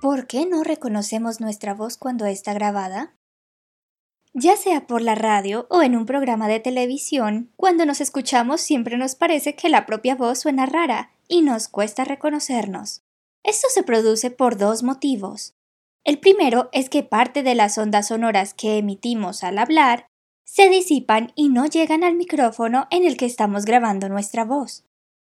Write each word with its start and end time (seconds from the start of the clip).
¿Por 0.00 0.26
qué 0.26 0.46
no 0.46 0.64
reconocemos 0.64 1.42
nuestra 1.42 1.74
voz 1.74 1.98
cuando 1.98 2.24
está 2.24 2.54
grabada? 2.54 3.14
Ya 4.32 4.56
sea 4.56 4.86
por 4.86 5.02
la 5.02 5.14
radio 5.14 5.66
o 5.68 5.82
en 5.82 5.94
un 5.94 6.06
programa 6.06 6.48
de 6.48 6.58
televisión, 6.58 7.52
cuando 7.56 7.84
nos 7.84 8.00
escuchamos 8.00 8.62
siempre 8.62 8.96
nos 8.96 9.14
parece 9.14 9.56
que 9.56 9.68
la 9.68 9.84
propia 9.84 10.14
voz 10.14 10.38
suena 10.38 10.64
rara 10.64 11.10
y 11.28 11.42
nos 11.42 11.68
cuesta 11.68 12.04
reconocernos. 12.04 13.02
Esto 13.42 13.68
se 13.68 13.82
produce 13.82 14.30
por 14.30 14.56
dos 14.56 14.82
motivos. 14.82 15.52
El 16.02 16.18
primero 16.18 16.70
es 16.72 16.88
que 16.88 17.02
parte 17.02 17.42
de 17.42 17.54
las 17.54 17.76
ondas 17.76 18.08
sonoras 18.08 18.54
que 18.54 18.78
emitimos 18.78 19.44
al 19.44 19.58
hablar 19.58 20.06
se 20.46 20.70
disipan 20.70 21.30
y 21.34 21.50
no 21.50 21.66
llegan 21.66 22.04
al 22.04 22.14
micrófono 22.14 22.86
en 22.90 23.04
el 23.04 23.18
que 23.18 23.26
estamos 23.26 23.66
grabando 23.66 24.08
nuestra 24.08 24.46
voz. 24.46 24.82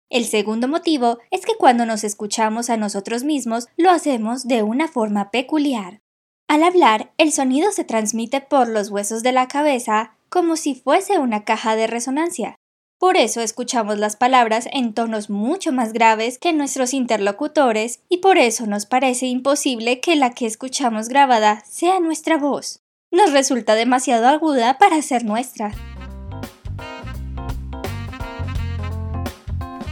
El 0.09 0.25
segundo 0.25 0.69
motivo 0.69 1.19
es 1.31 1.45
que 1.45 1.57
cuando 1.59 1.85
nos 1.85 2.05
escuchamos 2.05 2.71
a 2.71 2.77
nosotros 2.77 3.25
mismos 3.25 3.67
lo 3.77 3.91
hacemos 3.91 4.47
de 4.47 4.63
una 4.63 4.87
forma 4.87 5.31
peculiar. 5.31 6.01
Al 6.49 6.63
hablar, 6.63 7.13
el 7.19 7.33
sonido 7.33 7.73
se 7.73 7.83
transmite 7.83 8.41
por 8.41 8.69
los 8.69 8.91
huesos 8.91 9.25
de 9.25 9.33
la 9.33 9.49
cabeza 9.49 10.17
como 10.29 10.57
si 10.57 10.77
fuese 10.77 11.19
una 11.19 11.45
caja 11.45 11.75
de 11.75 11.89
resonancia. 11.89 12.55
Por 12.99 13.17
eso 13.17 13.41
escuchamos 13.41 13.99
las 13.99 14.17
palabras 14.17 14.69
en 14.73 14.95
tonos 14.95 15.29
mucho 15.29 15.73
más 15.73 15.93
graves 15.93 16.39
que 16.39 16.53
nuestros 16.53 16.95
interlocutores 16.95 18.01
y 18.09 18.19
por 18.19 18.39
eso 18.39 18.67
nos 18.67 18.87
parece 18.87 19.27
imposible 19.27 20.01
que 20.01 20.17
la 20.17 20.31
que 20.31 20.47
escuchamos 20.47 21.09
grabada 21.09 21.63
sea 21.67 22.01
nuestra 22.01 22.39
voz. 22.39 22.81
Nos 23.11 23.33
resulta 23.33 23.75
demasiado 23.75 24.29
aguda 24.29 24.79
para 24.79 25.03
ser 25.03 25.25
nuestra. 25.25 25.73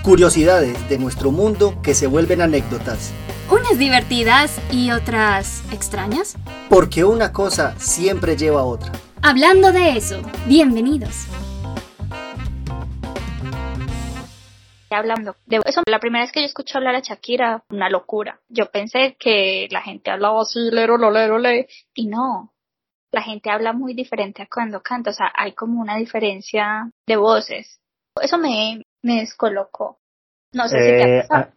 Curiosidades 0.05 0.87
de 0.91 0.99
nuestro 0.99 1.31
mundo 1.31 1.81
que 1.83 1.95
se 1.95 2.07
vuelven 2.07 2.43
anécdotas. 2.43 3.15
Unas 3.51 3.79
divertidas 3.79 4.61
y 4.71 4.91
otras 4.91 5.65
extrañas. 5.73 6.37
Porque 6.69 7.05
una 7.05 7.33
cosa 7.33 7.75
siempre 7.81 8.37
lleva 8.37 8.61
a 8.61 8.65
otra. 8.65 8.93
Hablando 9.23 9.73
de 9.73 9.97
eso, 9.97 10.21
bienvenidos. 10.47 11.27
Hablando 14.91 15.37
de 15.47 15.63
eso, 15.65 15.81
la 15.87 16.01
primera 16.01 16.25
vez 16.25 16.33
que 16.33 16.41
yo 16.41 16.47
escuché 16.47 16.77
hablar 16.77 16.97
a 16.97 17.01
Shakira, 17.01 17.65
una 17.71 17.89
locura. 17.89 18.43
Yo 18.51 18.71
pensé 18.71 19.17
que 19.19 19.69
la 19.71 19.81
gente 19.81 20.11
hablaba 20.11 20.43
así, 20.43 20.69
lero, 20.71 20.99
lo, 20.99 21.11
lero, 21.11 21.39
le, 21.39 21.67
y 21.95 22.09
no. 22.09 22.53
La 23.11 23.23
gente 23.23 23.49
habla 23.49 23.73
muy 23.73 23.95
diferente 23.95 24.43
a 24.43 24.49
cuando 24.55 24.83
canta, 24.83 25.13
o 25.13 25.15
sea, 25.15 25.33
hay 25.35 25.53
como 25.53 25.81
una 25.81 25.97
diferencia 25.97 26.91
de 27.07 27.17
voces. 27.17 27.81
Eso 28.21 28.37
me, 28.39 28.83
me 29.05 29.21
descolocó. 29.21 29.99
No 30.53 30.67
sé 30.69 30.77
si 30.79 30.85
te 30.97 31.03
ha 31.03 31.07
Eh, 31.07 31.23
pasado. 31.29 31.45
ah, 31.45 31.49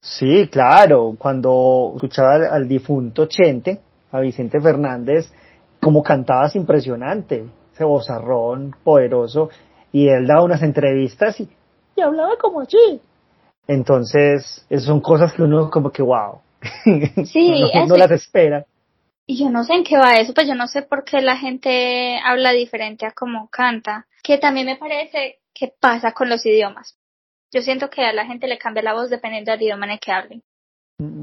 sí, 0.00 0.48
claro. 0.48 1.14
Cuando 1.18 1.92
escuchaba 1.96 2.34
al, 2.34 2.44
al 2.46 2.68
difunto 2.68 3.26
Chente, 3.26 3.80
a 4.12 4.20
Vicente 4.20 4.60
Fernández, 4.60 5.32
como 5.80 6.02
cantaba 6.02 6.46
es 6.46 6.56
impresionante. 6.56 7.44
Ese 7.74 7.84
vozarrón 7.84 8.74
poderoso. 8.84 9.50
Y 9.92 10.08
él 10.08 10.26
daba 10.26 10.42
unas 10.44 10.62
entrevistas 10.62 11.40
y, 11.40 11.48
y 11.96 12.00
hablaba 12.00 12.36
como 12.38 12.60
así. 12.60 13.00
Entonces, 13.66 14.66
son 14.78 15.00
cosas 15.00 15.32
que 15.32 15.42
uno 15.42 15.70
como 15.70 15.90
que 15.90 16.02
wow. 16.02 16.40
Sí, 17.24 17.60
no, 17.60 17.66
eso- 17.68 17.86
no 17.86 17.96
las 17.96 18.10
espera. 18.10 18.64
Y 19.28 19.38
yo 19.42 19.50
no 19.50 19.64
sé 19.64 19.74
en 19.74 19.82
qué 19.84 19.96
va 19.96 20.14
eso, 20.18 20.32
pues 20.34 20.46
yo 20.46 20.54
no 20.54 20.68
sé 20.68 20.82
por 20.82 21.02
qué 21.04 21.20
la 21.20 21.36
gente 21.36 22.18
habla 22.24 22.52
diferente 22.52 23.06
a 23.06 23.10
como 23.10 23.48
canta. 23.48 24.06
Que 24.22 24.38
también 24.38 24.66
me 24.66 24.76
parece 24.76 25.38
que 25.58 25.72
pasa 25.80 26.12
con 26.12 26.28
los 26.28 26.44
idiomas. 26.44 26.96
Yo 27.52 27.62
siento 27.62 27.88
que 27.88 28.04
a 28.04 28.12
la 28.12 28.26
gente 28.26 28.46
le 28.46 28.58
cambia 28.58 28.82
la 28.82 28.94
voz 28.94 29.08
dependiendo 29.08 29.52
del 29.52 29.62
idioma 29.62 29.86
en 29.86 29.92
el 29.92 30.00
que 30.00 30.12
hablen. 30.12 30.42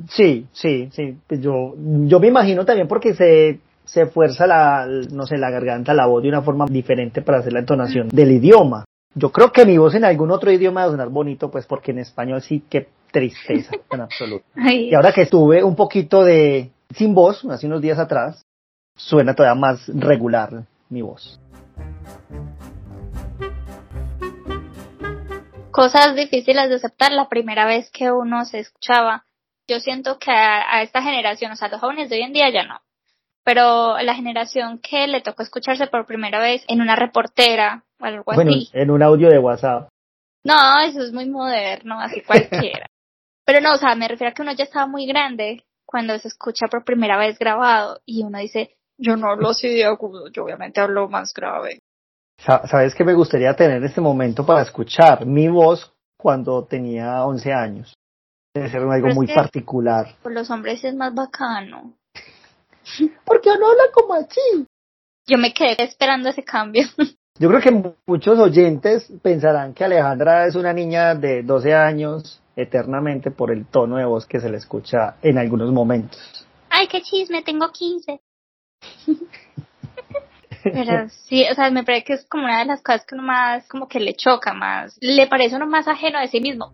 Sí, 0.10 0.48
sí, 0.52 0.90
sí. 0.92 1.18
Pues 1.28 1.42
yo, 1.42 1.76
yo 1.78 2.20
me 2.20 2.28
imagino 2.28 2.66
también 2.66 2.88
porque 2.88 3.14
se, 3.14 3.60
se 3.86 4.06
fuerza 4.06 4.48
la, 4.48 4.88
no 5.12 5.26
sé, 5.26 5.38
la 5.38 5.50
garganta, 5.50 5.94
la 5.94 6.06
voz 6.06 6.24
de 6.24 6.30
una 6.30 6.42
forma 6.42 6.66
diferente 6.66 7.22
para 7.22 7.40
hacer 7.40 7.54
la 7.54 7.60
entonación 7.60 8.10
del 8.10 8.32
idioma. 8.32 8.86
Yo 9.16 9.32
creo 9.32 9.52
que 9.52 9.66
mi 9.66 9.78
voz 9.78 9.94
en 9.96 10.06
algún 10.06 10.32
otro 10.32 10.52
idioma 10.52 10.82
va 10.82 10.88
a 10.88 10.92
sonar 10.92 11.10
bonito, 11.10 11.52
pues 11.52 11.66
porque 11.66 11.92
en 11.92 12.00
español 12.00 12.42
sí 12.42 12.64
que 12.68 12.88
tristeza 13.12 13.72
en 13.92 14.02
absoluto. 14.02 14.46
Ay, 14.56 14.90
Y 14.90 14.96
ahora 14.96 15.12
que 15.12 15.24
estuve 15.24 15.64
un 15.64 15.76
poquito 15.76 16.24
de 16.24 16.72
sin 16.96 17.14
voz, 17.14 17.44
hace 17.46 17.68
unos 17.68 17.82
días 17.82 18.00
atrás, 18.00 18.44
suena 18.96 19.34
todavía 19.36 19.60
más 19.60 19.88
regular 19.88 20.64
mi 20.90 21.02
voz. 21.02 21.40
Cosas 25.74 26.16
difíciles 26.16 26.70
de 26.70 26.76
aceptar 26.76 27.12
la 27.12 27.28
primera 27.28 27.66
vez 27.66 27.90
que 27.92 28.12
uno 28.12 28.46
se 28.46 28.60
escuchaba. 28.60 29.26
Yo 29.68 29.80
siento 29.80 30.20
que 30.20 30.32
a, 30.32 30.78
a 30.78 30.82
esta 30.84 31.02
generación, 31.02 31.52
o 31.52 31.56
sea, 31.56 31.68
los 31.68 31.82
jóvenes 31.82 32.10
de 32.10 32.18
hoy 32.18 32.22
en 32.24 32.34
día 32.34 32.50
ya 32.50 32.64
no. 32.64 32.80
Pero 33.44 33.98
la 34.00 34.16
generación 34.16 34.80
que 34.80 35.08
le 35.08 35.22
tocó 35.22 35.44
escucharse 35.44 35.88
por 35.88 36.06
primera 36.06 36.40
vez 36.40 36.64
en 36.68 36.80
una 36.80 36.96
reportera 36.96 37.84
o 38.00 38.06
algo 38.06 38.24
Bueno, 38.26 38.52
así. 38.52 38.70
en 38.72 38.90
un 38.92 39.04
audio 39.04 39.30
de 39.30 39.40
WhatsApp. 39.40 39.90
No, 40.44 40.80
eso 40.82 41.02
es 41.02 41.12
muy 41.12 41.28
moderno, 41.30 42.00
así 42.00 42.22
cualquiera. 42.28 42.88
Pero 43.46 43.60
no, 43.60 43.74
o 43.74 43.78
sea, 43.78 43.96
me 43.96 44.08
refiero 44.08 44.32
a 44.32 44.34
que 44.34 44.42
uno 44.42 44.54
ya 44.54 44.64
estaba 44.64 44.86
muy 44.88 45.06
grande 45.06 45.66
cuando 45.86 46.18
se 46.20 46.28
escucha 46.30 46.68
por 46.68 46.86
primera 46.86 47.18
vez 47.18 47.38
grabado 47.38 48.00
y 48.06 48.24
uno 48.24 48.40
dice, 48.40 48.78
yo 48.98 49.18
no 49.18 49.30
hablo 49.30 49.50
así 49.50 49.68
de 49.68 49.86
agudo, 49.86 50.30
yo 50.30 50.44
obviamente 50.46 50.80
hablo 50.80 51.10
más 51.10 51.34
grave. 51.34 51.82
Sa- 52.38 52.68
¿Sabes 52.68 52.94
qué 52.96 53.04
me 53.04 53.14
gustaría 53.14 53.56
tener 53.56 53.84
este 53.84 54.02
momento 54.02 54.46
para 54.46 54.62
escuchar 54.62 55.26
mi 55.26 55.48
voz 55.48 55.92
cuando 56.18 56.64
tenía 56.66 57.26
11 57.26 57.54
años? 57.54 57.94
Debe 58.54 58.70
ser 58.70 58.82
algo 58.82 59.08
muy 59.10 59.28
que- 59.28 59.34
particular. 59.34 60.16
Por 60.22 60.32
los 60.34 60.50
hombres 60.50 60.84
es 60.84 60.94
más 60.96 61.14
bacano. 61.14 61.94
Porque 63.26 63.50
no 63.60 63.68
habla 63.72 63.84
como 63.94 64.14
así. 64.14 64.66
Yo 65.26 65.38
me 65.38 65.54
quedé 65.54 65.84
esperando 65.84 66.30
ese 66.30 66.44
cambio. 66.44 66.84
Yo 67.40 67.50
creo 67.50 67.62
que 67.62 67.96
muchos 68.06 68.38
oyentes 68.38 69.12
pensarán 69.24 69.74
que 69.74 69.84
Alejandra 69.84 70.46
es 70.46 70.56
una 70.56 70.72
niña 70.72 71.16
de 71.16 71.42
12 71.42 71.74
años 71.74 72.40
eternamente 72.56 73.32
por 73.32 73.50
el 73.50 73.66
tono 73.66 73.98
de 73.98 74.06
voz 74.06 74.28
que 74.28 74.40
se 74.40 74.50
le 74.52 74.58
escucha 74.58 75.16
en 75.24 75.40
algunos 75.40 75.72
momentos. 75.72 76.46
Ay, 76.70 76.88
qué 76.88 77.02
chisme, 77.02 77.42
tengo 77.42 77.72
15. 77.72 78.22
Pero 80.64 81.10
sí, 81.10 81.46
o 81.52 81.54
sea, 81.56 81.70
me 81.70 81.84
parece 81.84 82.06
que 82.06 82.14
es 82.14 82.26
como 82.26 82.46
una 82.46 82.60
de 82.60 82.66
las 82.66 82.82
cosas 82.82 83.06
que 83.06 83.16
uno 83.16 83.24
más, 83.24 83.68
como 83.68 83.88
que 83.88 84.00
le 84.00 84.14
choca 84.14 84.54
más, 84.54 84.98
le 85.02 85.28
parece 85.28 85.56
uno 85.56 85.68
más 85.68 85.88
ajeno 85.88 86.20
de 86.20 86.28
sí 86.28 86.40
mismo. 86.40 86.72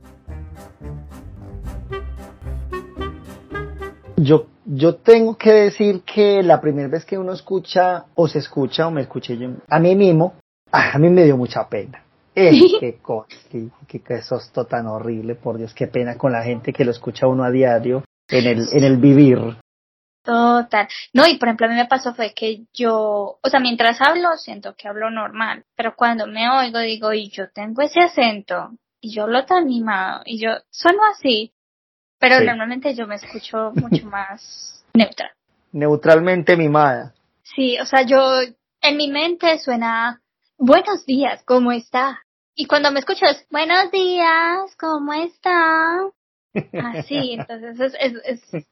Yo, 4.18 4.48
yo 4.66 4.96
tengo 4.96 5.38
que 5.38 5.52
decir 5.54 6.02
que 6.02 6.44
la 6.44 6.60
primera 6.60 6.90
vez 6.90 7.06
que 7.06 7.18
uno 7.18 7.32
escucha 7.34 8.06
o 8.16 8.28
se 8.28 8.40
escucha 8.40 8.88
o 8.88 8.92
me 8.92 9.02
escuché 9.02 9.38
yo 9.38 9.50
a 9.70 9.80
mí 9.80 9.96
mismo, 9.96 10.34
ah, 10.72 10.92
a 10.94 11.00
mí 11.00 11.10
me 11.10 11.24
dio 11.24 11.38
mucha 11.38 11.68
pena. 11.68 12.04
Qué 12.34 13.00
cosa, 13.02 13.28
qué, 13.52 13.68
qué, 13.88 14.00
qué 14.02 14.22
sosto 14.22 14.66
tan 14.66 14.88
horrible, 14.88 15.36
por 15.36 15.58
Dios, 15.58 15.74
qué 15.74 15.88
pena 15.88 16.18
con 16.18 16.32
la 16.32 16.44
gente 16.44 16.72
que 16.72 16.86
lo 16.86 16.92
escucha 16.92 17.28
uno 17.28 17.44
a 17.44 17.52
diario 17.52 18.04
en 18.30 18.46
el, 18.46 18.66
en 18.72 18.84
el 18.84 18.98
vivir. 18.98 19.58
Total. 20.30 20.88
No, 21.12 21.26
y 21.26 21.38
por 21.38 21.48
ejemplo, 21.48 21.66
a 21.66 21.70
mí 21.70 21.76
me 21.76 21.88
pasó 21.88 22.14
fue 22.14 22.36
que 22.36 22.66
yo, 22.72 23.40
o 23.42 23.50
sea, 23.50 23.60
mientras 23.60 24.00
hablo, 24.00 24.38
siento 24.38 24.76
que 24.76 24.88
hablo 24.88 25.10
normal, 25.10 25.66
pero 25.76 25.96
cuando 25.96 26.28
me 26.28 26.48
oigo, 26.48 26.78
digo, 26.80 27.12
y 27.14 27.32
yo 27.32 27.50
tengo 27.50 27.82
ese 27.82 28.02
acento, 28.02 28.78
y 29.02 29.12
yo 29.12 29.24
hablo 29.24 29.44
tan 29.46 29.64
animado, 29.64 30.22
y 30.26 30.40
yo 30.40 30.52
sueno 30.70 31.00
así, 31.12 31.52
pero 32.20 32.38
Sí. 32.38 32.46
normalmente 32.46 32.94
yo 32.94 33.08
me 33.08 33.16
escucho 33.16 33.72
mucho 33.74 34.06
más 34.06 34.86
neutra. 34.94 35.34
Neutralmente 35.72 36.56
mimada. 36.56 37.16
Sí, 37.42 37.80
o 37.80 37.86
sea, 37.86 38.04
yo 38.04 38.22
en 38.82 38.98
mi 38.98 39.10
mente 39.10 39.58
suena 39.58 40.22
buenos 40.60 41.08
días, 41.08 41.42
¿cómo 41.44 41.72
está? 41.72 42.20
Y 42.54 42.66
cuando 42.66 42.92
me 42.92 43.00
escuchas 43.00 43.48
buenos 43.50 43.90
días, 43.92 44.76
¿cómo 44.80 45.12
está? 45.14 46.02
Así, 46.94 47.34
entonces 47.34 47.80
es, 48.00 48.14
es, 48.26 48.54
es 48.54 48.68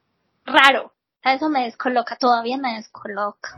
raro. 0.45 0.93
Sea, 1.27 1.33
Eso 1.33 1.49
me 1.49 1.65
descoloca, 1.65 2.15
todavía 2.15 2.57
me 2.57 2.75
descoloca. 2.75 3.57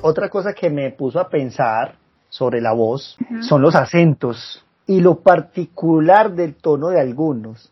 Otra 0.00 0.30
cosa 0.30 0.54
que 0.54 0.70
me 0.70 0.90
puso 0.92 1.20
a 1.20 1.28
pensar 1.28 1.96
sobre 2.30 2.62
la 2.62 2.72
voz 2.72 3.18
son 3.42 3.60
los 3.60 3.74
acentos 3.74 4.64
y 4.86 5.00
lo 5.00 5.20
particular 5.20 6.34
del 6.34 6.54
tono 6.54 6.88
de 6.88 7.00
algunos. 7.00 7.70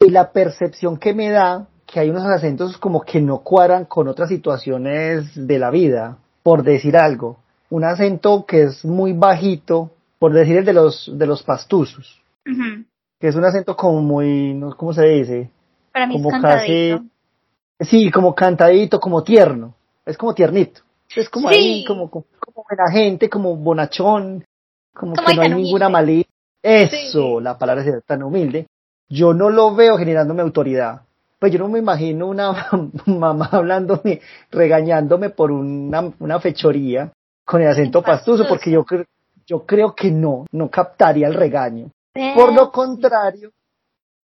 Y 0.00 0.10
la 0.10 0.32
percepción 0.32 0.98
que 0.98 1.14
me 1.14 1.30
da 1.30 1.66
que 1.86 2.00
hay 2.00 2.10
unos 2.10 2.26
acentos 2.26 2.76
como 2.76 3.00
que 3.00 3.22
no 3.22 3.38
cuadran 3.38 3.86
con 3.86 4.06
otras 4.06 4.28
situaciones 4.28 5.30
de 5.34 5.58
la 5.58 5.70
vida, 5.70 6.18
por 6.42 6.62
decir 6.62 6.94
algo. 6.94 7.38
Un 7.70 7.84
acento 7.84 8.44
que 8.44 8.64
es 8.64 8.84
muy 8.84 9.14
bajito, 9.14 9.92
por 10.18 10.34
decir 10.34 10.58
el 10.58 10.66
de 10.66 10.74
los, 10.74 11.10
de 11.10 11.26
los 11.26 11.42
pastuzos. 11.42 12.22
Que 13.18 13.28
es 13.28 13.34
un 13.34 13.44
acento 13.44 13.76
como 13.76 14.00
muy, 14.00 14.54
no, 14.54 14.76
¿cómo 14.76 14.92
se 14.92 15.04
dice? 15.06 15.50
Para 15.92 16.06
mí 16.06 16.14
Como 16.14 16.28
es 16.28 16.32
cantadito. 16.42 17.04
Sí, 17.80 18.10
como 18.10 18.34
cantadito, 18.34 19.00
como 19.00 19.22
tierno. 19.22 19.74
Es 20.04 20.16
como 20.16 20.34
tiernito. 20.34 20.80
Es 21.14 21.28
como 21.28 21.48
Sí. 21.50 21.54
ahí, 21.54 21.84
como, 21.84 22.10
como, 22.10 22.26
como 22.40 22.64
buena 22.68 22.90
gente, 22.90 23.28
como 23.30 23.56
bonachón, 23.56 24.44
como, 24.94 25.14
Como 25.14 25.26
que 25.28 25.34
no 25.34 25.42
hay 25.42 25.54
ninguna 25.54 25.88
malicia. 25.88 26.30
Eso, 26.62 27.38
Sí. 27.38 27.42
la 27.44 27.56
palabra 27.58 27.84
es 27.84 28.04
tan 28.04 28.22
humilde. 28.22 28.66
yo 29.10 29.32
no 29.32 29.48
lo 29.48 29.74
veo 29.74 29.96
generándome 29.96 30.42
autoridad. 30.42 31.02
Pues 31.38 31.52
yo 31.52 31.58
no 31.60 31.68
me 31.68 31.78
imagino 31.78 32.26
una 32.26 32.52
mamá 33.06 33.48
hablándome, 33.52 34.20
regañándome 34.50 35.30
por 35.30 35.50
una, 35.50 36.12
una 36.18 36.40
fechoría 36.40 37.10
con 37.44 37.62
el 37.62 37.68
acento 37.68 38.02
pastuso, 38.02 38.46
porque 38.46 38.70
yo, 38.70 38.84
yo 39.46 39.64
creo 39.64 39.94
que 39.94 40.10
no, 40.10 40.44
no 40.52 40.68
captaría 40.68 41.26
el 41.28 41.34
regaño. 41.34 41.90
Por 42.34 42.52
lo 42.52 42.72
contrario, 42.72 43.52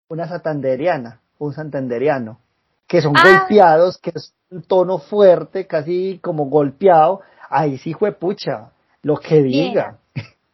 una 0.09 0.27
santanderiana, 0.27 1.21
un 1.39 1.53
santanderiano, 1.53 2.41
que 2.87 3.01
son 3.01 3.17
ah. 3.17 3.23
golpeados, 3.23 3.99
que 3.99 4.13
es 4.15 4.35
un 4.51 4.63
tono 4.63 4.99
fuerte, 4.99 5.67
casi 5.67 6.19
como 6.23 6.47
golpeado, 6.47 7.23
ahí 7.51 7.79
sí 7.79 7.95
fue 7.95 8.13
pucha, 8.13 8.73
lo 9.03 9.17
que 9.17 9.43
diga. 9.43 9.99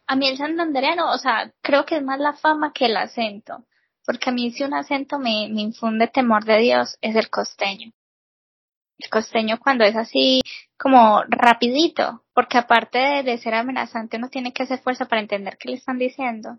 A 0.07 0.17
mí 0.17 0.29
el 0.29 0.37
santandereano, 0.37 1.11
o 1.13 1.19
sea, 1.19 1.53
creo 1.63 1.85
que 1.85 1.97
es 1.97 2.03
más 2.03 2.19
la 2.19 2.33
fama 2.35 2.73
que 2.73 2.87
el 2.87 2.97
acento, 2.97 3.65
porque 4.05 4.31
a 4.31 4.33
mí 4.33 4.51
si 4.51 4.65
un 4.65 4.75
acento 4.75 5.19
me, 5.19 5.49
me 5.51 5.63
infunde 5.63 6.09
temor 6.09 6.45
de 6.45 6.59
Dios, 6.59 6.99
es 7.01 7.15
el 7.17 7.31
costeño. 7.31 7.93
El 8.99 9.09
costeño 9.09 9.59
cuando 9.59 9.85
es 9.85 9.97
así 9.97 10.43
como 10.77 11.23
rapidito, 11.29 12.23
porque 12.35 12.59
aparte 12.59 12.99
de, 12.99 13.23
de 13.23 13.39
ser 13.39 13.55
amenazante 13.55 14.17
uno 14.17 14.29
tiene 14.29 14.53
que 14.53 14.65
hacer 14.65 14.81
fuerza 14.81 15.07
para 15.07 15.23
entender 15.23 15.57
qué 15.59 15.71
le 15.71 15.77
están 15.77 15.99
diciendo. 15.99 16.59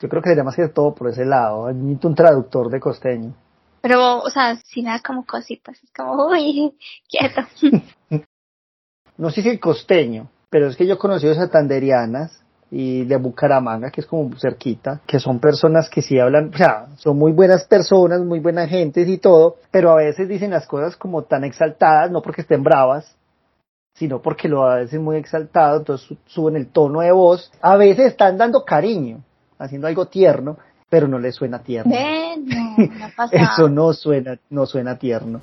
Yo 0.00 0.08
creo 0.08 0.22
que 0.22 0.30
sería 0.30 0.44
más 0.44 0.56
que 0.56 0.68
todo 0.68 0.94
por 0.94 1.08
ese 1.10 1.24
lado. 1.24 1.72
Necesito 1.72 2.08
un 2.08 2.14
traductor 2.14 2.70
de 2.70 2.80
costeño. 2.80 3.34
Pero, 3.82 4.20
o 4.20 4.30
sea, 4.30 4.56
si 4.56 4.82
nada 4.82 5.00
como 5.00 5.24
cositas. 5.24 5.82
Es 5.82 5.90
como, 5.92 6.26
uy, 6.26 6.74
quieto. 7.08 7.42
no 9.18 9.30
sé 9.30 9.42
si 9.42 9.48
el 9.48 9.60
costeño, 9.60 10.28
pero 10.48 10.68
es 10.68 10.76
que 10.76 10.86
yo 10.86 10.94
he 10.94 10.98
conocido 10.98 11.34
santanderianas 11.34 12.42
y 12.70 13.04
de 13.04 13.16
Bucaramanga, 13.16 13.90
que 13.90 14.00
es 14.00 14.06
como 14.06 14.30
cerquita, 14.38 15.00
que 15.06 15.18
son 15.18 15.40
personas 15.40 15.90
que 15.90 16.02
sí 16.02 16.18
hablan, 16.18 16.52
o 16.54 16.56
sea, 16.56 16.86
son 16.96 17.18
muy 17.18 17.32
buenas 17.32 17.64
personas, 17.64 18.20
muy 18.20 18.38
buenas 18.38 18.70
gentes 18.70 19.08
y 19.08 19.18
todo, 19.18 19.56
pero 19.72 19.90
a 19.90 19.96
veces 19.96 20.28
dicen 20.28 20.52
las 20.52 20.68
cosas 20.68 20.96
como 20.96 21.24
tan 21.24 21.42
exaltadas, 21.42 22.12
no 22.12 22.22
porque 22.22 22.42
estén 22.42 22.62
bravas, 22.62 23.16
sino 23.94 24.22
porque 24.22 24.48
lo 24.48 24.66
hacen 24.66 25.02
muy 25.02 25.16
exaltado, 25.16 25.78
entonces 25.78 26.16
suben 26.26 26.54
el 26.54 26.68
tono 26.68 27.00
de 27.00 27.10
voz. 27.10 27.52
A 27.60 27.76
veces 27.76 28.06
están 28.06 28.38
dando 28.38 28.64
cariño, 28.64 29.24
haciendo 29.60 29.86
algo 29.86 30.06
tierno, 30.06 30.58
pero 30.88 31.06
no 31.06 31.18
le 31.18 31.30
suena 31.30 31.62
tierno. 31.62 31.94
Eso 33.30 33.68
no 33.68 33.92
suena, 33.92 34.38
no 34.48 34.66
suena 34.66 34.98
tierno. 34.98 35.40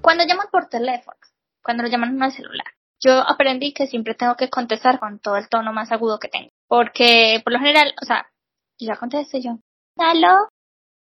Cuando 0.00 0.24
llaman 0.24 0.46
por 0.52 0.68
teléfono, 0.68 1.16
cuando 1.62 1.82
lo 1.82 1.88
llaman 1.88 2.10
en 2.10 2.22
el 2.22 2.32
celular, 2.32 2.66
yo 3.00 3.12
aprendí 3.12 3.72
que 3.72 3.88
siempre 3.88 4.14
tengo 4.14 4.36
que 4.36 4.48
contestar 4.48 5.00
con 5.00 5.18
todo 5.18 5.36
el 5.36 5.48
tono 5.48 5.72
más 5.72 5.90
agudo 5.90 6.20
que 6.20 6.28
tengo. 6.28 6.50
Porque 6.68 7.40
por 7.42 7.52
lo 7.52 7.58
general, 7.58 7.92
o 8.00 8.04
sea, 8.04 8.26
ya 8.78 8.96
contesté 8.96 9.40
yo. 9.40 9.58
¿Aló? 9.98 10.48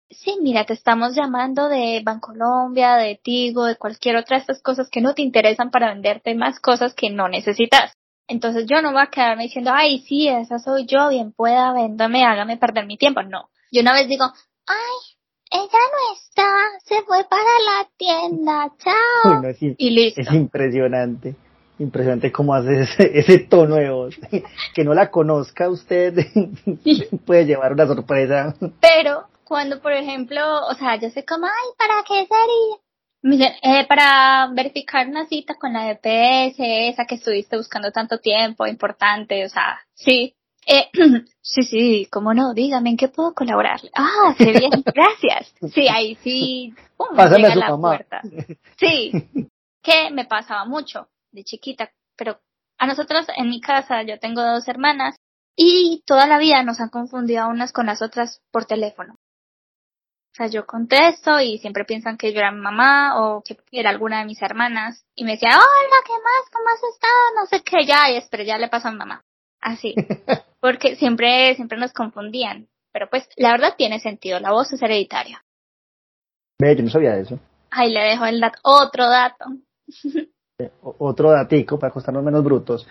Sí, 0.10 0.38
mira, 0.42 0.66
te 0.66 0.74
estamos 0.74 1.16
llamando 1.16 1.70
de 1.70 2.02
Bancolombia, 2.04 2.96
de 2.96 3.20
Tigo, 3.22 3.66
de 3.66 3.76
cualquier 3.76 4.16
otra 4.16 4.38
de 4.38 4.42
estas 4.42 4.62
cosas 4.62 4.90
que 4.90 5.02
no 5.02 5.14
te 5.14 5.22
interesan 5.22 5.70
para 5.70 5.94
venderte 5.94 6.34
más 6.34 6.60
cosas 6.60 6.96
que 6.96 7.12
no 7.12 7.28
necesitas. 7.30 7.94
Entonces 8.28 8.66
yo 8.68 8.82
no 8.82 8.92
voy 8.92 9.02
a 9.02 9.10
quedarme 9.12 9.44
diciendo, 9.44 9.72
ay, 9.74 10.00
sí, 10.00 10.28
esa 10.28 10.60
soy 10.60 10.86
yo, 10.88 11.10
bien 11.10 11.32
pueda, 11.32 11.74
véndame, 11.74 12.26
hágame 12.26 12.58
perder 12.58 12.86
mi 12.86 12.98
tiempo. 12.98 13.22
No. 13.24 13.50
Yo 13.72 13.82
una 13.82 13.94
vez 13.94 14.08
digo, 14.08 14.26
ay, 14.26 15.18
ella 15.52 15.66
no 15.68 16.16
está, 16.16 16.48
se 16.84 17.02
fue 17.04 17.24
para 17.30 17.42
la 17.42 17.88
tienda, 17.98 18.72
chao. 18.78 19.74
y 19.78 19.90
listo. 19.90 20.22
Es 20.22 20.32
impresionante. 20.32 21.36
Impresionante 21.80 22.32
cómo 22.32 22.54
hace 22.54 22.82
ese, 23.00 23.40
tono 23.50 23.76
de 23.76 23.90
voz. 23.90 24.16
que 24.76 24.84
no 24.84 24.94
la 24.94 25.10
conozca 25.10 25.70
usted 25.70 26.14
puede 27.26 27.46
llevar 27.46 27.74
una 27.74 27.88
sorpresa. 27.88 28.54
Pero 28.82 29.24
cuando, 29.50 29.82
por 29.82 29.92
ejemplo, 29.94 30.68
o 30.68 30.76
sea, 30.76 30.96
yo 30.98 31.10
sé 31.10 31.26
como, 31.26 31.48
ay, 31.48 31.70
¿para 31.76 32.04
qué 32.04 32.28
sería? 32.28 32.78
Me 33.24 33.36
dicen, 33.36 33.54
eh, 33.64 33.86
para 33.88 34.48
verificar 34.54 35.08
una 35.08 35.26
cita 35.26 35.56
con 35.56 35.74
la 35.74 35.86
DPS, 35.86 36.60
esa 36.60 37.06
que 37.06 37.16
estuviste 37.16 37.58
buscando 37.58 37.92
tanto 37.92 38.20
tiempo, 38.20 38.68
importante, 38.68 39.44
o 39.44 39.50
sea, 39.50 39.80
sí. 39.96 40.36
Eh, 40.68 40.90
sí, 41.42 41.64
sí, 41.64 42.08
cómo 42.12 42.36
no, 42.36 42.54
dígame 42.54 42.92
en 42.92 42.98
qué 42.98 43.08
puedo 43.08 43.34
colaborar. 43.34 43.82
Ah, 43.96 44.36
qué 44.38 44.52
bien, 44.52 44.70
gracias. 44.86 45.52
Sí, 45.74 45.88
ahí 45.90 46.16
sí, 46.22 46.76
pum, 46.96 47.08
llega 47.18 47.52
a 47.52 47.56
la 47.56 47.76
puerta. 47.76 48.22
Sí, 48.78 49.12
que 49.82 50.12
me 50.12 50.26
pasaba 50.26 50.66
mucho 50.66 51.08
de 51.32 51.44
chiquita, 51.44 51.92
pero 52.16 52.40
a 52.78 52.86
nosotros 52.86 53.26
en 53.36 53.50
mi 53.50 53.60
casa 53.60 54.04
yo 54.04 54.20
tengo 54.20 54.44
dos 54.44 54.68
hermanas 54.68 55.16
y 55.56 56.04
toda 56.06 56.28
la 56.28 56.38
vida 56.38 56.62
nos 56.62 56.80
han 56.80 56.90
confundido 56.90 57.50
unas 57.50 57.74
con 57.74 57.88
las 57.88 58.04
otras 58.04 58.42
por 58.52 58.66
teléfono. 58.66 59.16
Sea, 60.40 60.48
yo 60.48 60.66
contesto 60.66 61.42
y 61.42 61.58
siempre 61.58 61.84
piensan 61.84 62.18
que 62.18 62.32
yo 62.32 62.40
era 62.40 62.54
mi 62.54 62.62
mamá 62.62 63.20
o 63.20 63.44
que 63.44 63.58
era 63.74 63.90
alguna 63.90 64.20
de 64.20 64.26
mis 64.26 64.42
hermanas. 64.42 65.04
Y 65.14 65.26
me 65.26 65.34
decía, 65.34 65.50
hola, 65.50 65.98
¿qué 66.06 66.14
más? 66.14 66.50
¿Cómo 66.50 66.66
has 66.70 66.94
estado? 66.94 67.14
No 67.36 67.46
sé 67.46 67.62
qué, 67.62 67.86
ya, 67.86 68.10
y 68.10 68.16
espero 68.16 68.44
ya 68.44 68.58
le 68.58 68.70
paso 68.70 68.88
a 68.88 68.92
mi 68.92 68.98
mamá. 69.00 69.26
Así. 69.60 69.94
Porque 70.62 70.96
siempre, 70.96 71.56
siempre 71.56 71.78
nos 71.78 71.92
confundían. 71.92 72.70
Pero 72.94 73.10
pues, 73.10 73.28
la 73.36 73.52
verdad 73.52 73.74
tiene 73.78 74.00
sentido, 74.00 74.40
la 74.40 74.52
voz 74.52 74.72
es 74.72 74.82
hereditaria. 74.82 75.44
Ve, 76.58 76.74
yo 76.74 76.84
no 76.84 76.90
sabía 76.90 77.18
eso. 77.18 77.38
Ahí 77.72 77.92
le 77.92 78.02
dejo 78.02 78.26
el 78.26 78.40
dato, 78.40 78.60
otro 78.64 79.10
dato. 79.10 79.46
Eh, 80.62 80.74
otro 80.82 81.32
datico 81.32 81.80
para 81.80 81.94
costarnos 81.94 82.22
menos 82.22 82.44
brutos. 82.44 82.86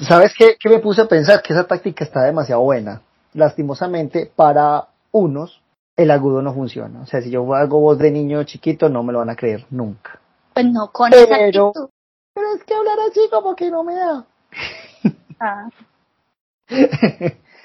¿Sabes 0.00 0.34
qué, 0.36 0.56
qué 0.58 0.68
me 0.68 0.80
puse 0.80 1.02
a 1.02 1.06
pensar? 1.06 1.40
Que 1.42 1.52
esa 1.52 1.64
táctica 1.64 2.02
está 2.02 2.24
demasiado 2.24 2.60
buena. 2.62 3.02
Lastimosamente, 3.34 4.32
para 4.34 4.88
unos, 5.12 5.62
el 5.98 6.12
agudo 6.12 6.40
no 6.40 6.54
funciona. 6.54 7.02
O 7.02 7.06
sea, 7.06 7.20
si 7.20 7.28
yo 7.28 7.52
hago 7.54 7.80
voz 7.80 7.98
de 7.98 8.12
niño 8.12 8.44
chiquito, 8.44 8.88
no 8.88 9.02
me 9.02 9.12
lo 9.12 9.18
van 9.18 9.30
a 9.30 9.36
creer 9.36 9.66
nunca. 9.70 10.20
Pues 10.54 10.64
no, 10.66 10.92
con 10.92 11.10
pero, 11.10 11.24
esa 11.24 11.34
actitud. 11.34 11.90
Pero 12.32 12.46
es 12.54 12.64
que 12.64 12.74
hablar 12.74 12.98
así 13.10 13.20
como 13.28 13.54
que 13.56 13.70
no 13.70 13.84
me 13.84 13.94
da. 13.94 14.24
Ah. 15.40 15.68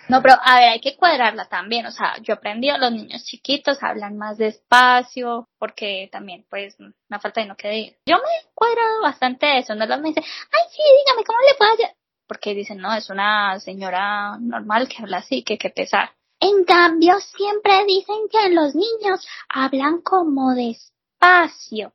No, 0.08 0.22
pero 0.22 0.36
a 0.44 0.60
ver, 0.60 0.70
hay 0.70 0.80
que 0.80 0.96
cuadrarla 0.96 1.46
también. 1.46 1.88
O 1.88 1.92
sea, 1.92 2.18
yo 2.22 2.36
aprendí 2.36 2.70
a 2.70 2.78
los 2.78 2.92
niños 2.92 3.24
chiquitos 3.24 3.82
hablan 3.82 4.16
más 4.16 4.38
despacio, 4.38 5.48
porque 5.58 6.08
también, 6.12 6.46
pues, 6.52 6.76
una 6.80 7.20
falta 7.20 7.42
de 7.42 7.48
no 7.48 7.56
que 7.56 7.98
Yo 8.06 8.18
me 8.18 8.24
he 8.24 8.54
cuadrado 8.54 9.02
bastante 9.02 9.58
eso. 9.58 9.74
No 9.74 9.88
me 9.88 10.10
dicen, 10.10 10.24
ay, 10.24 10.62
sí, 10.70 10.84
dígame, 10.84 11.24
¿cómo 11.26 11.40
le 11.40 11.58
puedo 11.58 11.74
hacer? 11.74 11.96
Porque 12.28 12.54
dicen, 12.54 12.78
no, 12.78 12.94
es 12.94 13.10
una 13.10 13.60
señora 13.60 14.38
normal 14.40 14.88
que 14.88 15.02
habla 15.02 15.18
así, 15.18 15.44
que 15.44 15.58
qué 15.58 15.72
pesar. 15.72 16.12
En 16.44 16.66
cambio, 16.66 17.14
siempre 17.22 17.86
dicen 17.88 18.18
que 18.30 18.50
los 18.50 18.76
niños 18.76 19.26
hablan 19.48 20.02
como 20.02 20.54
despacio, 20.54 21.94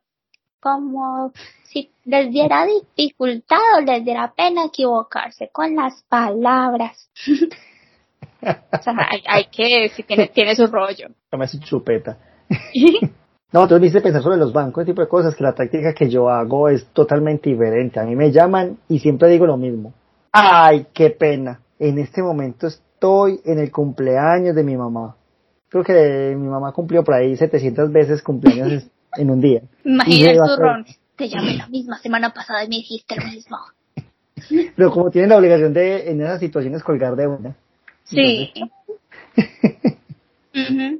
como 0.59 1.31
si 1.65 1.91
les 2.05 2.31
diera 2.31 2.65
dificultad 2.65 3.59
o 3.77 3.81
les 3.81 4.03
diera 4.03 4.33
pena 4.35 4.65
equivocarse 4.65 5.51
con 5.51 5.75
las 5.75 6.01
palabras. 6.09 7.11
o 8.41 8.81
sea, 8.81 9.09
hay, 9.27 9.45
que, 9.51 9.89
si 9.89 10.01
tiene, 10.01 10.29
tiene 10.29 10.55
su 10.55 10.65
rollo. 10.65 11.09
Toma 11.29 11.47
su 11.47 11.59
chupeta. 11.59 12.17
No, 13.51 13.67
tú 13.67 13.79
me 13.79 13.87
hice 13.87 13.99
pensar 13.99 14.21
sobre 14.21 14.37
los 14.37 14.53
bancos, 14.53 14.83
ese 14.83 14.91
tipo 14.91 15.01
de 15.01 15.07
cosas, 15.07 15.35
que 15.35 15.43
la 15.43 15.55
táctica 15.55 15.95
que 15.95 16.07
yo 16.07 16.29
hago 16.29 16.69
es 16.69 16.85
totalmente 16.93 17.49
diferente. 17.49 17.99
A 17.99 18.03
mí 18.03 18.15
me 18.15 18.31
llaman 18.31 18.77
y 18.87 18.99
siempre 18.99 19.27
digo 19.27 19.47
lo 19.47 19.57
mismo. 19.57 19.91
Ay, 20.31 20.85
qué 20.93 21.09
pena. 21.09 21.59
En 21.79 21.97
este 21.97 22.21
momento 22.21 22.67
estoy 22.99 23.39
en 23.45 23.59
el 23.59 23.71
cumpleaños 23.71 24.53
de 24.53 24.63
mi 24.63 24.75
mamá. 24.75 25.15
Creo 25.69 25.85
que 25.85 26.35
mi 26.35 26.49
mamá 26.49 26.73
cumplió 26.73 27.01
por 27.01 27.15
ahí 27.15 27.37
700 27.37 27.93
veces 27.93 28.21
cumpleaños 28.21 28.85
en 29.15 29.31
un 29.31 29.39
día. 29.39 29.61
Imagina 29.85 30.31
el 30.31 30.37
turrón. 30.37 30.85
Te 31.15 31.29
llamé 31.29 31.55
la 31.55 31.67
misma 31.67 31.97
semana 31.99 32.33
pasada 32.33 32.65
y 32.65 32.67
me 32.67 32.75
dijiste 32.75 33.15
lo 33.15 33.25
mismo. 33.25 33.57
Pero 34.75 34.91
como 34.91 35.09
tienen 35.11 35.29
la 35.29 35.37
obligación 35.37 35.73
de 35.73 36.11
en 36.11 36.21
esas 36.21 36.41
situaciones 36.41 36.83
colgar 36.83 37.15
de 37.15 37.27
una. 37.27 37.55
Sí. 38.03 38.51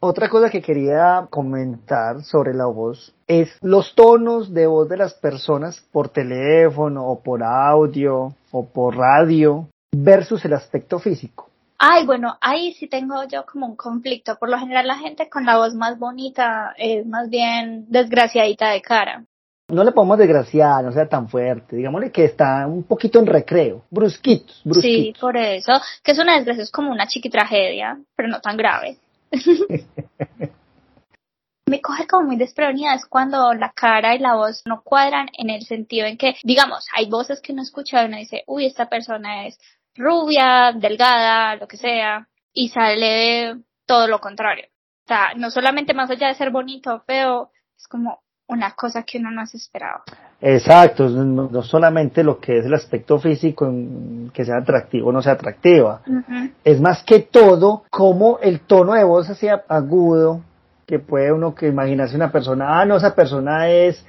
Otra 0.00 0.30
cosa 0.30 0.48
que 0.48 0.62
quería 0.62 1.26
comentar 1.28 2.22
sobre 2.22 2.54
la 2.54 2.64
voz 2.66 3.14
es 3.26 3.50
los 3.60 3.94
tonos 3.94 4.54
de 4.54 4.66
voz 4.66 4.88
de 4.88 4.96
las 4.96 5.12
personas 5.12 5.86
por 5.92 6.08
teléfono 6.08 7.06
o 7.06 7.22
por 7.22 7.42
audio 7.42 8.34
o 8.50 8.66
por 8.66 8.96
radio 8.96 9.68
versus 9.92 10.44
el 10.44 10.54
aspecto 10.54 10.98
físico. 10.98 11.48
Ay, 11.78 12.06
bueno, 12.06 12.38
ahí 12.40 12.74
sí 12.74 12.86
tengo 12.86 13.24
yo 13.24 13.44
como 13.44 13.66
un 13.66 13.76
conflicto. 13.76 14.36
Por 14.36 14.48
lo 14.48 14.58
general 14.58 14.86
la 14.86 14.98
gente 14.98 15.28
con 15.28 15.44
la 15.44 15.56
voz 15.58 15.74
más 15.74 15.98
bonita 15.98 16.74
es 16.78 17.04
más 17.06 17.28
bien 17.28 17.86
desgraciadita 17.88 18.70
de 18.70 18.80
cara. 18.80 19.24
No 19.68 19.84
le 19.84 19.92
podemos 19.92 20.18
desgraciar, 20.18 20.84
no 20.84 20.92
sea 20.92 21.08
tan 21.08 21.28
fuerte. 21.28 21.76
Digámosle 21.76 22.12
que 22.12 22.24
está 22.24 22.66
un 22.66 22.84
poquito 22.84 23.18
en 23.18 23.26
recreo, 23.26 23.84
brusquitos, 23.90 24.60
brusquitos. 24.64 24.82
Sí, 24.82 25.14
por 25.20 25.36
eso. 25.36 25.72
Que 26.04 26.12
es 26.12 26.18
una 26.18 26.36
desgracia, 26.36 26.62
es 26.62 26.70
como 26.70 26.92
una 26.92 27.06
chiqui 27.06 27.30
tragedia, 27.30 27.98
pero 28.14 28.28
no 28.28 28.40
tan 28.40 28.56
grave. 28.56 28.98
me 31.66 31.80
coge 31.80 32.06
como 32.06 32.26
muy 32.26 32.36
desprevenida 32.36 32.94
es 32.94 33.06
cuando 33.06 33.54
la 33.54 33.72
cara 33.72 34.14
y 34.14 34.18
la 34.18 34.34
voz 34.34 34.62
no 34.66 34.82
cuadran 34.82 35.28
en 35.38 35.48
el 35.48 35.62
sentido 35.62 36.06
en 36.06 36.18
que, 36.18 36.36
digamos, 36.44 36.86
hay 36.94 37.08
voces 37.08 37.40
que 37.40 37.52
uno 37.52 37.62
escucha 37.62 38.02
y 38.02 38.06
uno 38.06 38.18
dice, 38.18 38.44
uy, 38.46 38.66
esta 38.66 38.90
persona 38.90 39.46
es 39.46 39.58
rubia, 39.94 40.72
delgada, 40.72 41.56
lo 41.56 41.68
que 41.68 41.76
sea, 41.76 42.28
y 42.52 42.68
sale 42.68 43.56
todo 43.86 44.08
lo 44.08 44.20
contrario. 44.20 44.66
O 45.04 45.08
sea, 45.08 45.34
no 45.36 45.50
solamente 45.50 45.94
más 45.94 46.10
allá 46.10 46.28
de 46.28 46.34
ser 46.34 46.50
bonito 46.50 46.94
o 46.94 47.00
feo, 47.00 47.50
es 47.76 47.88
como 47.88 48.20
una 48.46 48.72
cosa 48.72 49.02
que 49.02 49.18
uno 49.18 49.30
no 49.30 49.46
se 49.46 49.56
esperaba. 49.56 50.02
Exacto, 50.40 51.08
no, 51.08 51.62
solamente 51.62 52.24
lo 52.24 52.38
que 52.38 52.58
es 52.58 52.66
el 52.66 52.74
aspecto 52.74 53.18
físico, 53.18 53.72
que 54.32 54.44
sea 54.44 54.58
atractivo 54.58 55.08
o 55.08 55.12
no 55.12 55.22
sea 55.22 55.34
atractiva, 55.34 56.02
es 56.64 56.80
más 56.80 57.04
que 57.04 57.20
todo 57.20 57.84
como 57.90 58.38
el 58.40 58.60
tono 58.60 58.94
de 58.94 59.04
voz 59.04 59.28
sea 59.38 59.62
agudo, 59.68 60.42
que 60.84 60.98
puede 60.98 61.32
uno 61.32 61.54
que 61.54 61.68
imaginarse 61.68 62.16
una 62.16 62.32
persona, 62.32 62.80
ah, 62.80 62.84
no, 62.84 62.96
esa 62.96 63.14
persona 63.14 63.70
es, 63.70 64.04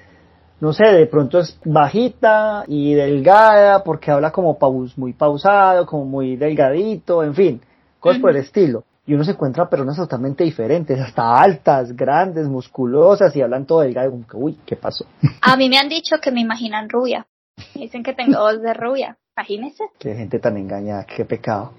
no 0.64 0.72
sé, 0.72 0.86
de 0.86 1.08
pronto 1.08 1.40
es 1.40 1.60
bajita 1.66 2.64
y 2.68 2.94
delgada 2.94 3.84
porque 3.84 4.12
habla 4.12 4.32
como 4.32 4.58
paus, 4.58 4.98
muy 4.98 5.12
pausado, 5.12 5.86
como 5.86 6.06
muy 6.06 6.38
delgadito, 6.38 7.22
en 7.22 7.36
fin, 7.36 7.62
cosas 8.00 8.22
por 8.22 8.30
el 8.30 8.38
estilo. 8.38 8.86
Y 9.06 9.14
uno 9.14 9.26
se 9.26 9.32
encuentra 9.32 9.70
personas 9.70 9.98
totalmente 9.98 10.46
diferentes, 10.46 10.98
hasta 11.02 11.38
altas, 11.42 11.94
grandes, 11.94 12.48
musculosas 12.48 13.36
y 13.36 13.42
hablan 13.42 13.66
todo 13.66 13.82
delgado, 13.82 14.12
como 14.12 14.26
que, 14.26 14.38
uy, 14.38 14.58
¿qué 14.66 14.78
pasó? 14.78 15.06
A 15.42 15.58
mí 15.58 15.68
me 15.68 15.78
han 15.78 15.90
dicho 15.90 16.16
que 16.22 16.32
me 16.32 16.40
imaginan 16.40 16.88
rubia. 16.88 17.28
dicen 17.76 18.02
que 18.02 18.14
tengo 18.14 18.40
voz 18.40 18.62
de 18.62 18.74
rubia. 18.74 19.18
Imagínese. 19.36 19.84
Qué 20.00 20.16
gente 20.16 20.40
tan 20.40 20.56
engañada, 20.56 21.06
qué 21.06 21.26
pecado. 21.26 21.74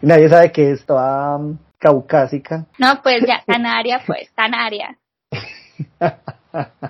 Nadie 0.00 0.28
sabe 0.28 0.52
que 0.52 0.70
es 0.70 0.86
toda 0.86 1.38
um, 1.38 1.58
caucásica. 1.76 2.66
No, 2.78 3.02
pues 3.02 3.16
ya, 3.26 3.42
canaria, 3.44 4.00
pues, 4.06 4.30
canaria. 4.36 4.96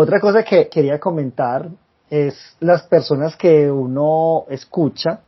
Otra 0.00 0.20
cosa 0.20 0.44
que 0.44 0.68
quería 0.68 1.00
comentar 1.00 1.68
es 2.08 2.56
las 2.60 2.84
personas 2.84 3.34
que 3.34 3.68
uno 3.68 4.44
escucha, 4.48 5.22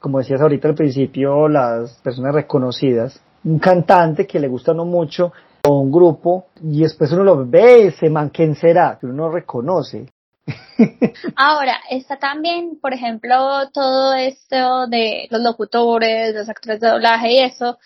como 0.00 0.18
decías 0.18 0.40
ahorita 0.40 0.66
al 0.66 0.74
principio, 0.74 1.46
las 1.46 1.92
personas 2.00 2.34
reconocidas, 2.34 3.22
un 3.44 3.60
cantante 3.60 4.26
que 4.26 4.40
le 4.40 4.48
gusta 4.48 4.74
no 4.74 4.84
mucho, 4.84 5.32
o 5.62 5.78
un 5.78 5.92
grupo, 5.92 6.46
y 6.60 6.82
después 6.82 7.12
uno 7.12 7.22
lo 7.22 7.46
ve, 7.46 7.86
ese 7.86 8.10
man, 8.10 8.30
¿quién 8.30 8.56
será? 8.56 8.98
Que 9.00 9.06
uno 9.06 9.30
reconoce. 9.30 10.08
Ahora, 11.36 11.76
está 11.88 12.18
también, 12.18 12.80
por 12.82 12.92
ejemplo, 12.92 13.70
todo 13.72 14.14
esto 14.14 14.88
de 14.88 15.28
los 15.30 15.40
locutores, 15.40 16.34
los 16.34 16.48
actores 16.48 16.80
de 16.80 16.88
doblaje 16.88 17.34
y 17.34 17.38
eso, 17.38 17.78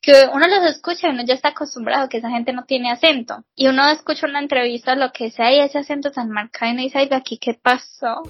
que 0.00 0.28
uno 0.32 0.46
los 0.46 0.70
escucha 0.70 1.08
y 1.08 1.10
uno 1.10 1.24
ya 1.24 1.34
está 1.34 1.48
acostumbrado 1.48 2.08
que 2.08 2.18
esa 2.18 2.30
gente 2.30 2.52
no 2.52 2.64
tiene 2.64 2.90
acento. 2.90 3.44
Y 3.54 3.68
uno 3.68 3.88
escucha 3.88 4.26
una 4.26 4.38
entrevista, 4.38 4.94
lo 4.94 5.12
que 5.12 5.30
sea, 5.30 5.52
y 5.52 5.60
ese 5.60 5.78
acento 5.78 6.10
tan 6.10 6.30
marcado 6.30 6.70
y 6.70 6.74
uno 6.74 6.82
dice, 6.82 6.98
ay, 6.98 7.08
de 7.08 7.16
aquí, 7.16 7.38
¿qué 7.38 7.54
pasó? 7.54 8.22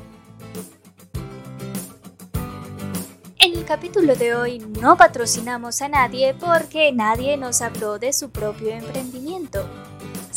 En 3.40 3.56
el 3.56 3.64
capítulo 3.64 4.16
de 4.16 4.34
hoy 4.34 4.58
no 4.58 4.96
patrocinamos 4.96 5.80
a 5.80 5.88
nadie 5.88 6.34
porque 6.34 6.90
nadie 6.92 7.37
nos 7.37 7.62
habló 7.62 7.98
de 7.98 8.12
su 8.12 8.30
propio 8.30 8.70
emprendimiento. 8.70 9.64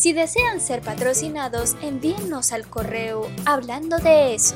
Si 0.02 0.14
desean 0.14 0.62
ser 0.62 0.82
patrocinados, 0.82 1.78
envíennos 1.84 2.54
al 2.54 2.66
correo 2.66 3.28
hablando 3.46 4.00
de 4.00 4.34
eso 4.34 4.56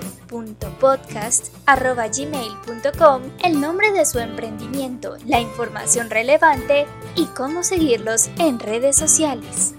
el 3.43 3.61
nombre 3.61 3.91
de 3.91 4.05
su 4.07 4.17
emprendimiento, 4.17 5.17
la 5.27 5.39
información 5.39 6.09
relevante 6.09 6.87
y 7.15 7.27
cómo 7.27 7.61
seguirlos 7.61 8.31
en 8.39 8.57
redes 8.57 8.97
sociales. 8.97 9.75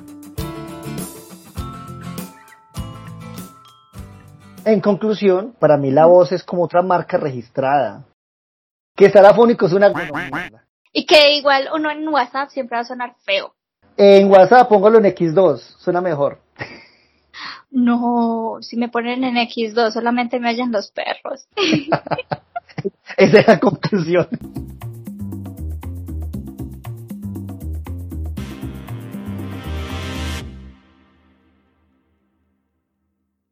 En 4.65 4.81
conclusión, 4.81 5.57
para 5.59 5.77
mí 5.77 5.91
la 5.91 6.07
voz 6.07 6.31
es 6.31 6.45
como 6.45 6.63
otra 6.63 6.83
marca 6.83 7.17
registrada. 7.17 8.05
Que 8.95 9.11
Salafónico 9.11 9.67
es 9.67 9.73
una... 9.73 9.93
Y 10.93 11.07
que 11.07 11.33
igual 11.33 11.69
uno 11.75 11.91
en 11.91 12.07
WhatsApp 12.07 12.51
siempre 12.51 12.77
va 12.77 12.83
a 12.83 12.85
sonar 12.85 13.17
feo. 13.25 13.57
En 13.97 14.31
WhatsApp 14.31 14.69
póngalo 14.69 14.99
en 14.99 15.05
X2, 15.05 15.59
suena 15.79 16.01
mejor. 16.01 16.41
No, 17.71 18.59
si 18.61 18.77
me 18.77 18.89
ponen 18.89 19.25
en 19.25 19.37
X2 19.37 19.93
solamente 19.93 20.39
me 20.39 20.49
hallan 20.49 20.73
los 20.73 20.91
perros. 20.91 21.47
Esa 23.17 23.39
es 23.39 23.49
la 23.49 23.59
conclusión. 23.59 24.29